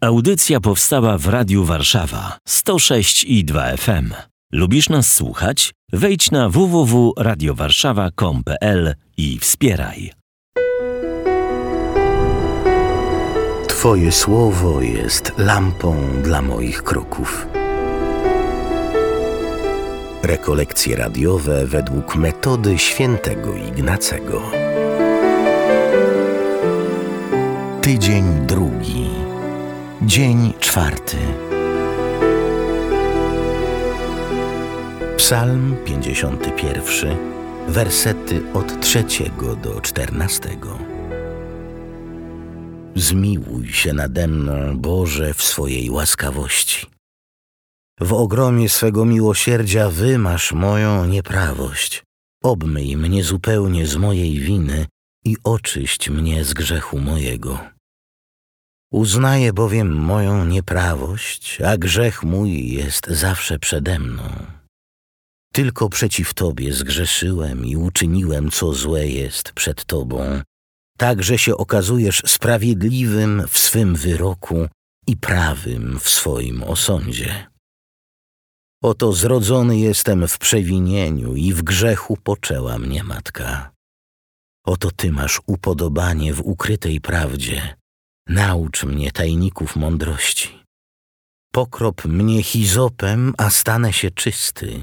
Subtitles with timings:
[0.00, 4.14] Audycja powstała w Radiu Warszawa 106 i 2 FM.
[4.52, 5.74] Lubisz nas słuchać?
[5.92, 10.12] Wejdź na www.radiowarszawa.com.pl i wspieraj.
[13.68, 17.46] Twoje słowo jest lampą dla moich kroków.
[20.22, 24.42] Rekolekcje radiowe według metody świętego Ignacego.
[27.82, 29.25] Tydzień drugi.
[30.02, 31.16] Dzień czwarty.
[35.16, 37.16] Psalm 51,
[37.68, 40.78] wersety od trzeciego do czternastego.
[42.94, 46.86] Zmiłuj się nade mną, Boże, w swojej łaskawości.
[48.00, 52.02] W ogromie swego miłosierdzia wymasz moją nieprawość.
[52.42, 54.86] Obmyj mnie zupełnie z mojej winy
[55.24, 57.75] i oczyść mnie z grzechu mojego.
[58.92, 64.46] Uznaję bowiem moją nieprawość, a grzech mój jest zawsze przede mną.
[65.52, 70.40] Tylko przeciw Tobie zgrzeszyłem i uczyniłem, co złe jest przed Tobą,
[70.98, 74.68] tak że się okazujesz sprawiedliwym w swym wyroku
[75.06, 77.46] i prawym w swoim osądzie.
[78.82, 83.70] Oto zrodzony jestem w przewinieniu i w grzechu poczęła mnie matka.
[84.64, 87.76] Oto Ty masz upodobanie w ukrytej prawdzie.
[88.28, 90.62] Naucz mnie tajników mądrości.
[91.52, 94.82] Pokrop mnie hizopem, a stanę się czysty.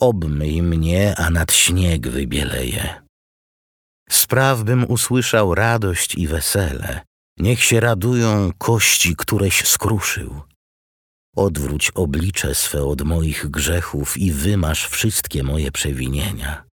[0.00, 3.02] Obmyj mnie, a nad śnieg wybieleje.
[4.10, 7.00] Spraw bym usłyszał radość i wesele.
[7.38, 10.42] Niech się radują kości, któreś skruszył.
[11.36, 16.65] Odwróć oblicze swe od moich grzechów i wymasz wszystkie moje przewinienia.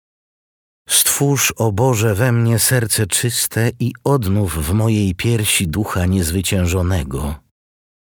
[0.90, 7.36] Stwórz, o Boże, we mnie serce czyste i odnów w mojej piersi ducha niezwyciężonego.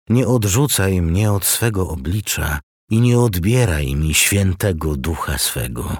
[0.10, 2.60] Nie odrzucaj mnie od swego oblicza
[2.92, 5.98] i nie odbieraj mi świętego ducha swego.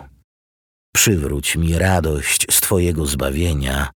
[0.96, 3.90] Przywróć mi radość z Twojego zbawienia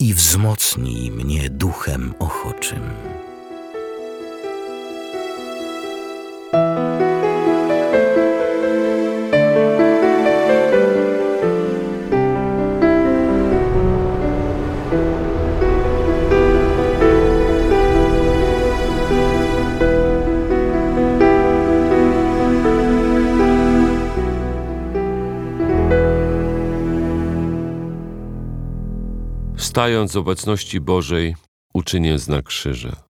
[0.00, 2.80] i wzmocnij mnie duchem ochoczym.
[29.74, 31.36] Stając z obecności Bożej,
[31.74, 33.04] uczynię znak krzyża.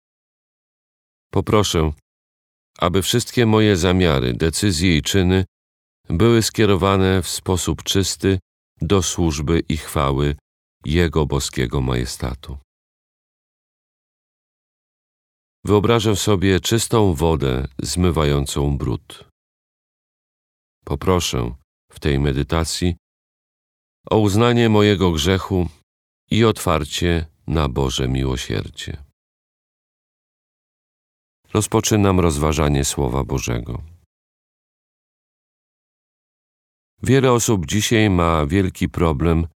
[1.31, 1.93] Poproszę,
[2.78, 5.44] aby wszystkie moje zamiary, decyzje i czyny
[6.09, 8.39] były skierowane w sposób czysty
[8.81, 10.37] do służby i chwały
[10.84, 12.59] Jego boskiego majestatu.
[15.65, 19.25] Wyobrażę sobie czystą wodę zmywającą brud.
[20.84, 21.55] Poproszę
[21.93, 22.97] w tej medytacji
[24.11, 25.69] o uznanie mojego grzechu
[26.31, 29.05] i otwarcie na Boże miłosierdzie.
[31.55, 33.83] Rozpoczynam rozważanie Słowa Bożego.
[37.03, 39.47] Wiele osób dzisiaj ma wielki problem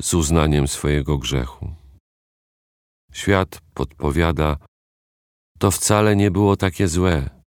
[0.00, 1.74] z uznaniem swojego grzechu.
[3.12, 4.56] Świat podpowiada,
[5.58, 7.42] to wcale nie było takie złe.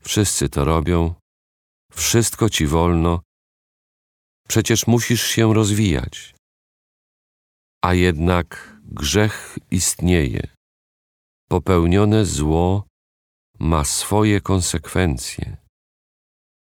[0.00, 1.14] Wszyscy to robią,
[1.92, 3.20] wszystko ci wolno,
[4.48, 6.34] przecież musisz się rozwijać
[7.82, 10.48] a jednak grzech istnieje.
[11.48, 12.86] Popełnione zło
[13.58, 15.56] ma swoje konsekwencje.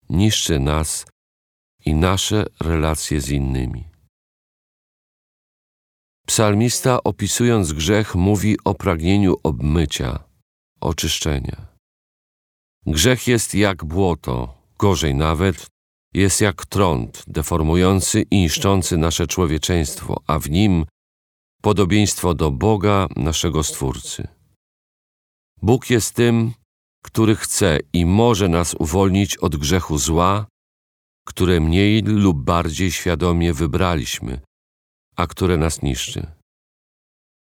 [0.09, 1.05] Niszczy nas
[1.85, 3.83] i nasze relacje z innymi.
[6.25, 10.24] Psalmista, opisując grzech, mówi o pragnieniu obmycia,
[10.81, 11.68] oczyszczenia.
[12.86, 15.68] Grzech jest jak błoto, gorzej nawet,
[16.13, 20.86] jest jak trąd deformujący i niszczący nasze człowieczeństwo, a w nim
[21.62, 24.28] podobieństwo do Boga, naszego Stwórcy.
[25.62, 26.53] Bóg jest tym,
[27.04, 30.48] który chce i może nas uwolnić od grzechu zła,
[31.28, 34.42] które mniej lub bardziej świadomie wybraliśmy,
[35.15, 36.27] a które nas niszczy.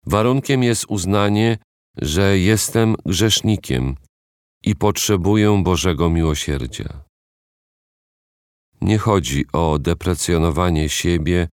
[0.07, 1.59] Warunkiem jest uznanie,
[1.97, 3.97] że jestem grzesznikiem
[4.63, 7.05] i potrzebuję Bożego miłosierdzia.
[8.81, 11.49] Nie chodzi o deprecjonowanie siebie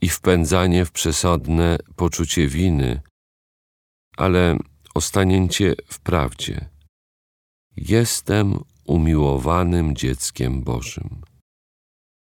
[0.00, 3.00] i wpędzanie w przesadne poczucie winy,
[4.16, 4.56] ale
[4.94, 6.68] o stanięcie w prawdzie.
[7.76, 11.22] Jestem umiłowanym dzieckiem Bożym,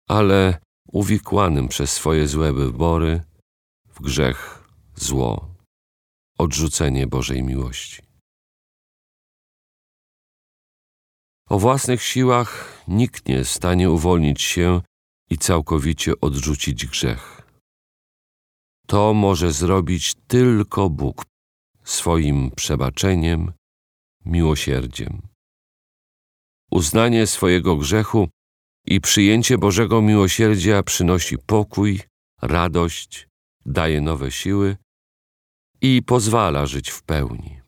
[0.10, 0.60] ale
[0.94, 3.24] uwikłanym przez swoje złe wybory
[3.88, 5.56] w grzech, zło,
[6.38, 8.02] odrzucenie Bożej miłości.
[11.50, 14.82] O własnych siłach nikt nie jest w stanie uwolnić się
[15.30, 17.42] i całkowicie odrzucić grzech.
[18.88, 21.26] To może zrobić tylko Bóg
[21.84, 23.52] swoim przebaczeniem,
[24.26, 25.22] miłosierdziem.
[26.72, 28.30] Uznanie swojego grzechu
[28.86, 32.00] i przyjęcie Bożego miłosierdzia przynosi pokój,
[32.42, 33.28] radość,
[33.66, 34.78] daje nowe siły
[35.82, 37.62] i pozwala żyć w pełni.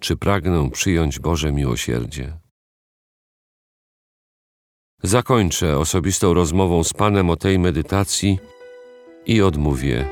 [0.00, 2.38] Czy pragnę przyjąć Boże miłosierdzie?
[5.02, 8.38] Zakończę osobistą rozmową z Panem o tej medytacji
[9.26, 10.08] i odmówię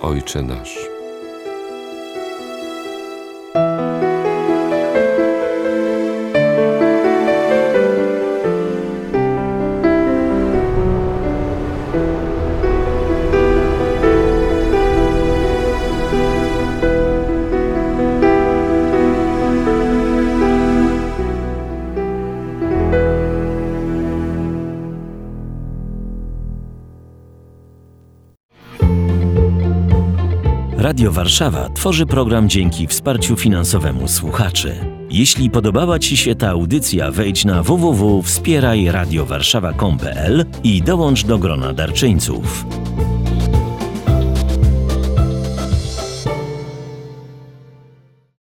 [0.00, 0.95] Ojcze Nasz.
[30.86, 34.74] Radio Warszawa tworzy program dzięki wsparciu finansowemu słuchaczy.
[35.10, 42.66] Jeśli podobała Ci się ta audycja, wejdź na www.wspierajradiowarszawa.com.pl i dołącz do grona darczyńców.